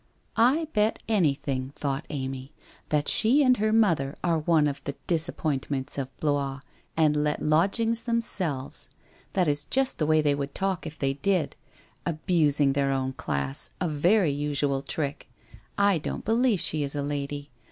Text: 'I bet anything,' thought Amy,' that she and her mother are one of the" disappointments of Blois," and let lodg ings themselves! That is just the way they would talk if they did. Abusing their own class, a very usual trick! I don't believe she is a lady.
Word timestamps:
'I 0.55 0.67
bet 0.73 0.97
anything,' 1.07 1.73
thought 1.75 2.07
Amy,' 2.09 2.51
that 2.89 3.07
she 3.07 3.43
and 3.43 3.57
her 3.57 3.71
mother 3.71 4.17
are 4.23 4.39
one 4.39 4.65
of 4.65 4.83
the" 4.85 4.95
disappointments 5.15 5.95
of 5.99 6.17
Blois," 6.17 6.61
and 6.97 7.15
let 7.15 7.41
lodg 7.41 7.79
ings 7.79 8.01
themselves! 8.05 8.89
That 9.33 9.47
is 9.47 9.65
just 9.65 9.99
the 9.99 10.07
way 10.07 10.21
they 10.21 10.33
would 10.33 10.55
talk 10.55 10.87
if 10.87 10.97
they 10.97 11.13
did. 11.13 11.55
Abusing 12.03 12.73
their 12.73 12.89
own 12.89 13.13
class, 13.13 13.69
a 13.79 13.87
very 13.87 14.31
usual 14.31 14.81
trick! 14.81 15.29
I 15.77 15.99
don't 15.99 16.25
believe 16.25 16.61
she 16.61 16.81
is 16.81 16.95
a 16.95 17.03
lady. 17.03 17.51